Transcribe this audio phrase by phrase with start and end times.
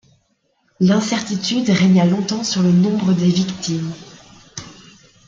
[0.79, 3.93] L'incertitude régna longtemps sur le nombre des victimes.